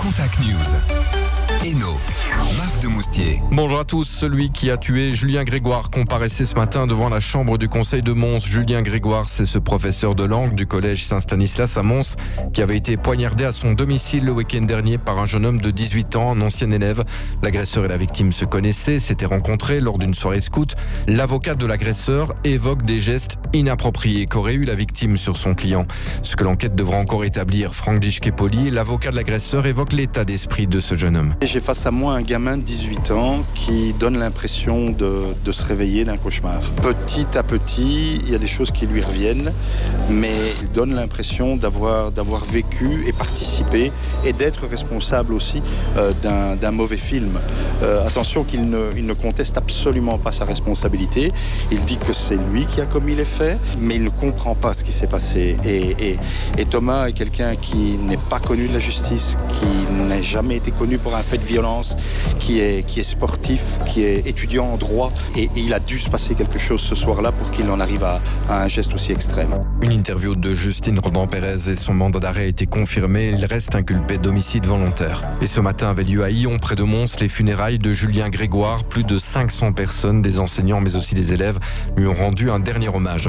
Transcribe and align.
Contact 0.00 0.40
News. 0.40 1.10
Eno, 1.62 2.00
Marc 2.56 2.80
de 2.82 2.88
Moustier. 2.88 3.42
Bonjour 3.50 3.80
à 3.80 3.84
tous. 3.84 4.06
Celui 4.06 4.50
qui 4.50 4.70
a 4.70 4.78
tué 4.78 5.12
Julien 5.12 5.44
Grégoire 5.44 5.90
comparaissait 5.90 6.46
ce 6.46 6.54
matin 6.54 6.86
devant 6.86 7.10
la 7.10 7.20
chambre 7.20 7.58
du 7.58 7.68
conseil 7.68 8.00
de 8.00 8.12
Mons. 8.12 8.46
Julien 8.46 8.80
Grégoire, 8.80 9.28
c'est 9.28 9.44
ce 9.44 9.58
professeur 9.58 10.14
de 10.14 10.24
langue 10.24 10.54
du 10.54 10.66
collège 10.66 11.04
Saint-Stanislas 11.04 11.76
à 11.76 11.82
Mons 11.82 12.16
qui 12.54 12.62
avait 12.62 12.78
été 12.78 12.96
poignardé 12.96 13.44
à 13.44 13.52
son 13.52 13.72
domicile 13.72 14.24
le 14.24 14.32
week-end 14.32 14.62
dernier 14.62 14.96
par 14.96 15.18
un 15.18 15.26
jeune 15.26 15.44
homme 15.44 15.60
de 15.60 15.70
18 15.70 16.16
ans, 16.16 16.32
un 16.32 16.40
ancien 16.40 16.70
élève. 16.70 17.04
L'agresseur 17.42 17.84
et 17.84 17.88
la 17.88 17.98
victime 17.98 18.32
se 18.32 18.46
connaissaient, 18.46 19.00
s'étaient 19.00 19.26
rencontrés 19.26 19.80
lors 19.80 19.98
d'une 19.98 20.14
soirée 20.14 20.40
scout. 20.40 20.76
L'avocat 21.08 21.56
de 21.56 21.66
l'agresseur 21.66 22.32
évoque 22.44 22.84
des 22.84 23.00
gestes 23.00 23.38
inappropriés 23.52 24.24
qu'aurait 24.24 24.54
eu 24.54 24.64
la 24.64 24.74
victime 24.74 25.18
sur 25.18 25.36
son 25.36 25.54
client. 25.54 25.86
Ce 26.22 26.36
que 26.36 26.44
l'enquête 26.44 26.74
devra 26.74 26.96
encore 26.96 27.24
établir. 27.24 27.74
Franck 27.74 28.00
Dischkepoli, 28.00 28.70
l'avocat 28.70 29.10
de 29.10 29.16
l'agresseur, 29.16 29.66
évoque 29.66 29.89
l'état 29.92 30.24
d'esprit 30.24 30.66
de 30.66 30.80
ce 30.80 30.94
jeune 30.94 31.16
homme. 31.16 31.34
J'ai 31.42 31.60
face 31.60 31.86
à 31.86 31.90
moi 31.90 32.14
un 32.14 32.22
gamin 32.22 32.56
de 32.56 32.62
18 32.62 33.10
ans 33.10 33.40
qui 33.54 33.92
donne 33.94 34.18
l'impression 34.18 34.90
de, 34.90 35.52
se 35.52 35.64
réveiller 35.64 36.04
d'un 36.04 36.16
cauchemar. 36.16 36.60
Petit 36.82 37.26
à 37.36 37.42
petit, 37.42 38.16
il 38.16 38.30
y 38.30 38.34
a 38.34 38.38
des 38.38 38.46
choses 38.46 38.70
qui 38.70 38.86
lui 38.86 39.00
reviennent, 39.00 39.52
mais 40.08 40.32
il 40.62 40.70
donne 40.70 40.94
l'impression 40.94 41.56
d'avoir 41.56 42.44
vécu 42.44 43.04
et 43.06 43.12
participé 43.12 43.90
et 44.24 44.32
d'être 44.32 44.66
responsable 44.68 45.34
aussi 45.34 45.62
euh, 45.96 46.12
d'un 46.22 46.70
mauvais 46.70 46.96
film. 46.96 47.38
Euh, 47.82 48.06
attention 48.06 48.44
qu'il 48.44 48.70
ne, 48.70 49.14
conteste 49.14 49.58
absolument 49.58 50.18
pas 50.18 50.32
sa 50.32 50.44
responsabilité. 50.44 51.32
Il 51.72 51.84
dit 51.84 51.98
que 51.98 52.12
c'est 52.12 52.36
lui 52.36 52.66
qui 52.66 52.80
a 52.80 52.86
commis 52.86 53.14
les 53.14 53.24
faits, 53.24 53.58
mais 53.78 53.96
il 53.96 54.04
ne 54.04 54.10
comprend 54.10 54.54
pas 54.54 54.72
ce 54.72 54.84
qui 54.84 54.92
s'est 54.92 55.08
passé. 55.08 55.56
Et, 55.64 56.10
et, 56.10 56.16
et 56.58 56.66
Thomas 56.66 57.08
est 57.08 57.12
quelqu'un 57.12 57.56
qui 57.56 57.98
n'est 57.98 58.16
pas 58.16 58.38
connu 58.38 58.68
de 58.68 58.72
la 58.72 58.80
justice, 58.80 59.36
qui 59.48 59.79
n'a 60.08 60.20
jamais 60.20 60.56
été 60.56 60.70
connu 60.70 60.98
pour 60.98 61.14
un 61.16 61.22
fait 61.22 61.38
de 61.38 61.44
violence, 61.44 61.96
qui 62.38 62.60
est, 62.60 62.86
qui 62.86 63.00
est 63.00 63.04
sportif, 63.04 63.78
qui 63.86 64.04
est 64.04 64.26
étudiant 64.26 64.66
en 64.66 64.76
droit. 64.76 65.10
Et, 65.36 65.44
et 65.44 65.50
il 65.56 65.74
a 65.74 65.80
dû 65.80 65.98
se 65.98 66.10
passer 66.10 66.34
quelque 66.34 66.58
chose 66.58 66.80
ce 66.80 66.94
soir-là 66.94 67.32
pour 67.32 67.50
qu'il 67.50 67.70
en 67.70 67.80
arrive 67.80 68.04
à, 68.04 68.18
à 68.48 68.62
un 68.62 68.68
geste 68.68 68.94
aussi 68.94 69.12
extrême. 69.12 69.50
Une 69.82 69.92
interview 69.92 70.34
de 70.34 70.54
Justine 70.54 70.98
Rodan-Pérez 70.98 71.70
et 71.70 71.76
son 71.76 71.94
mandat 71.94 72.20
d'arrêt 72.20 72.42
a 72.42 72.46
été 72.46 72.66
confirmé. 72.66 73.32
Il 73.36 73.44
reste 73.44 73.74
inculpé 73.74 74.18
d'homicide 74.18 74.66
volontaire. 74.66 75.22
Et 75.42 75.46
ce 75.46 75.60
matin 75.60 75.90
avait 75.90 76.04
lieu 76.04 76.22
à 76.24 76.28
Lyon, 76.28 76.58
près 76.60 76.74
de 76.74 76.82
Mons, 76.82 77.06
les 77.20 77.28
funérailles 77.28 77.78
de 77.78 77.92
Julien 77.92 78.28
Grégoire. 78.28 78.84
Plus 78.84 79.04
de 79.04 79.18
500 79.18 79.72
personnes, 79.72 80.22
des 80.22 80.38
enseignants 80.38 80.80
mais 80.80 80.96
aussi 80.96 81.14
des 81.14 81.32
élèves, 81.32 81.58
lui 81.96 82.06
ont 82.06 82.14
rendu 82.14 82.50
un 82.50 82.60
dernier 82.60 82.88
hommage. 82.88 83.28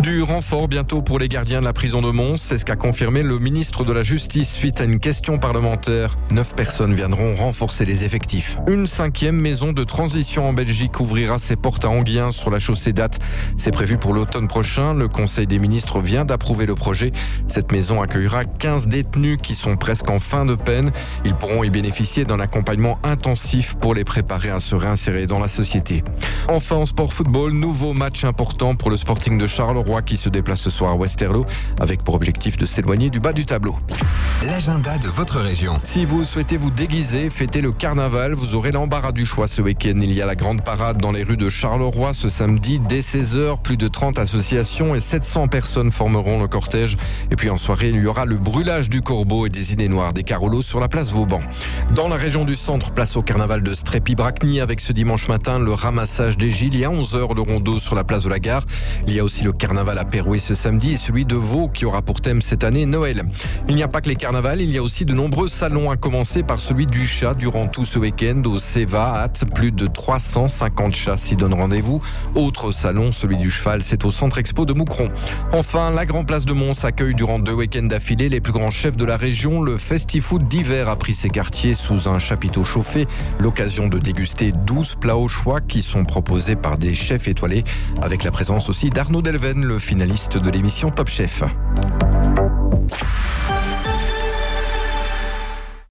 Du 0.00 0.22
renfort 0.22 0.68
bientôt 0.68 1.02
pour 1.02 1.18
les 1.18 1.28
gardiens 1.28 1.60
de 1.60 1.64
la 1.64 1.72
prison 1.72 2.02
de 2.02 2.10
Mons, 2.10 2.38
c'est 2.38 2.58
ce 2.58 2.64
qu'a 2.64 2.76
confirmé 2.76 3.22
le 3.22 3.38
ministre 3.38 3.84
de 3.84 3.92
la 3.92 4.02
Justice 4.02 4.52
suite 4.52 4.80
à 4.80 4.84
une 4.84 4.98
question 4.98 5.38
parlementaire. 5.38 5.89
Neuf 6.30 6.54
personnes 6.54 6.94
viendront 6.94 7.34
renforcer 7.34 7.84
les 7.84 8.04
effectifs. 8.04 8.56
Une 8.68 8.86
cinquième 8.86 9.34
maison 9.34 9.72
de 9.72 9.82
transition 9.82 10.46
en 10.46 10.52
Belgique 10.52 11.00
ouvrira 11.00 11.38
ses 11.38 11.56
portes 11.56 11.84
à 11.84 11.88
Anguien 11.88 12.30
sur 12.30 12.50
la 12.50 12.60
chaussée 12.60 12.92
date. 12.92 13.18
C'est 13.58 13.72
prévu 13.72 13.98
pour 13.98 14.14
l'automne 14.14 14.46
prochain. 14.46 14.94
Le 14.94 15.08
Conseil 15.08 15.48
des 15.48 15.58
ministres 15.58 16.00
vient 16.00 16.24
d'approuver 16.24 16.64
le 16.66 16.76
projet. 16.76 17.10
Cette 17.48 17.72
maison 17.72 18.00
accueillera 18.02 18.44
15 18.44 18.86
détenus 18.86 19.38
qui 19.42 19.56
sont 19.56 19.76
presque 19.76 20.08
en 20.10 20.20
fin 20.20 20.44
de 20.44 20.54
peine. 20.54 20.92
Ils 21.24 21.34
pourront 21.34 21.64
y 21.64 21.70
bénéficier 21.70 22.24
d'un 22.24 22.38
accompagnement 22.38 23.00
intensif 23.02 23.74
pour 23.74 23.94
les 23.94 24.04
préparer 24.04 24.50
à 24.50 24.60
se 24.60 24.76
réinsérer 24.76 25.26
dans 25.26 25.40
la 25.40 25.48
société. 25.48 26.04
Enfin, 26.48 26.76
en 26.76 26.86
sport 26.86 27.12
football, 27.12 27.50
nouveau 27.52 27.94
match 27.94 28.24
important 28.24 28.76
pour 28.76 28.90
le 28.90 28.96
Sporting 28.96 29.38
de 29.38 29.48
Charleroi 29.48 30.02
qui 30.02 30.16
se 30.16 30.28
déplace 30.28 30.60
ce 30.60 30.70
soir 30.70 30.92
à 30.92 30.94
Westerlo 30.94 31.44
avec 31.80 32.04
pour 32.04 32.14
objectif 32.14 32.56
de 32.56 32.66
s'éloigner 32.66 33.10
du 33.10 33.18
bas 33.18 33.32
du 33.32 33.44
tableau. 33.44 33.76
L'agenda 34.46 34.96
de 34.96 35.06
votre 35.06 35.38
région. 35.38 35.78
Si 35.84 36.06
vous 36.06 36.24
souhaitez 36.24 36.56
vous 36.56 36.70
déguiser, 36.70 37.28
fêter 37.28 37.60
le 37.60 37.72
carnaval, 37.72 38.32
vous 38.32 38.54
aurez 38.54 38.72
l'embarras 38.72 39.12
du 39.12 39.26
choix 39.26 39.46
ce 39.46 39.60
week-end. 39.60 39.92
Il 39.96 40.14
y 40.14 40.22
a 40.22 40.26
la 40.26 40.34
grande 40.34 40.64
parade 40.64 40.96
dans 40.96 41.12
les 41.12 41.24
rues 41.24 41.36
de 41.36 41.50
Charleroi 41.50 42.14
ce 42.14 42.30
samedi 42.30 42.78
dès 42.78 43.00
16h. 43.00 43.60
Plus 43.60 43.76
de 43.76 43.86
30 43.86 44.18
associations 44.18 44.94
et 44.94 45.00
700 45.00 45.48
personnes 45.48 45.92
formeront 45.92 46.40
le 46.40 46.48
cortège. 46.48 46.96
Et 47.30 47.36
puis 47.36 47.50
en 47.50 47.58
soirée, 47.58 47.90
il 47.90 47.96
y 47.96 48.06
aura 48.06 48.24
le 48.24 48.36
brûlage 48.36 48.88
du 48.88 49.02
corbeau 49.02 49.44
et 49.44 49.50
des 49.50 49.74
idées 49.74 49.88
noires 49.88 50.14
des 50.14 50.22
Carolos 50.22 50.62
sur 50.62 50.80
la 50.80 50.88
place 50.88 51.10
Vauban. 51.10 51.40
Dans 51.94 52.08
la 52.08 52.16
région 52.16 52.46
du 52.46 52.56
centre, 52.56 52.92
place 52.92 53.18
au 53.18 53.22
carnaval 53.22 53.62
de 53.62 53.74
Strépy-Bracny 53.74 54.62
avec 54.62 54.80
ce 54.80 54.94
dimanche 54.94 55.28
matin 55.28 55.58
le 55.58 55.74
ramassage 55.74 56.38
des 56.38 56.50
Gilles. 56.50 56.72
Il 56.72 56.80
y 56.80 56.86
a 56.86 56.90
11h 56.90 57.34
le 57.34 57.42
rondeau 57.42 57.78
sur 57.78 57.94
la 57.94 58.04
place 58.04 58.22
de 58.22 58.30
la 58.30 58.38
gare. 58.38 58.64
Il 59.06 59.14
y 59.14 59.20
a 59.20 59.24
aussi 59.24 59.44
le 59.44 59.52
carnaval 59.52 59.98
à 59.98 60.06
Péroué 60.06 60.38
ce 60.38 60.54
samedi 60.54 60.94
et 60.94 60.96
celui 60.96 61.26
de 61.26 61.36
Vaud 61.36 61.68
qui 61.68 61.84
aura 61.84 62.00
pour 62.00 62.22
thème 62.22 62.40
cette 62.40 62.64
année 62.64 62.86
Noël. 62.86 63.24
Il 63.68 63.76
n'y 63.76 63.82
a 63.82 63.88
pas 63.88 64.00
que 64.00 64.08
les 64.08 64.16
carnavals, 64.16 64.29
il 64.32 64.70
y 64.70 64.78
a 64.78 64.82
aussi 64.82 65.04
de 65.04 65.12
nombreux 65.12 65.48
salons 65.48 65.90
à 65.90 65.96
commencer 65.96 66.44
par 66.44 66.60
celui 66.60 66.86
du 66.86 67.06
chat 67.06 67.34
durant 67.34 67.66
tout 67.66 67.84
ce 67.84 67.98
week-end 67.98 68.40
au 68.44 68.60
Seva. 68.60 69.28
Plus 69.54 69.72
de 69.72 69.88
350 69.88 70.94
chats 70.94 71.16
s'y 71.16 71.34
donnent 71.34 71.54
rendez-vous. 71.54 72.00
Autre 72.36 72.70
salon, 72.70 73.10
celui 73.10 73.38
du 73.38 73.50
cheval, 73.50 73.82
c'est 73.82 74.04
au 74.04 74.12
centre 74.12 74.38
expo 74.38 74.66
de 74.66 74.72
Moucron. 74.72 75.08
Enfin, 75.52 75.90
la 75.90 76.06
Grand 76.06 76.24
Place 76.24 76.44
de 76.44 76.52
Mons 76.52 76.84
accueille 76.84 77.16
durant 77.16 77.40
deux 77.40 77.54
week-ends 77.54 77.82
d'affilée 77.82 78.28
les 78.28 78.40
plus 78.40 78.52
grands 78.52 78.70
chefs 78.70 78.96
de 78.96 79.04
la 79.04 79.16
région. 79.16 79.62
Le 79.62 79.76
Festi-Food 79.76 80.48
d'hiver 80.48 80.88
a 80.88 80.96
pris 80.96 81.14
ses 81.14 81.28
quartiers 81.28 81.74
sous 81.74 82.08
un 82.08 82.20
chapiteau 82.20 82.62
chauffé. 82.62 83.08
L'occasion 83.40 83.88
de 83.88 83.98
déguster 83.98 84.52
12 84.52 84.96
plats 85.00 85.16
au 85.16 85.26
choix 85.26 85.60
qui 85.60 85.82
sont 85.82 86.04
proposés 86.04 86.56
par 86.56 86.78
des 86.78 86.94
chefs 86.94 87.26
étoilés 87.26 87.64
avec 88.00 88.22
la 88.22 88.30
présence 88.30 88.68
aussi 88.68 88.90
d'Arnaud 88.90 89.22
Delven, 89.22 89.64
le 89.64 89.78
finaliste 89.80 90.38
de 90.38 90.50
l'émission 90.50 90.90
Top 90.90 91.08
Chef. 91.08 91.42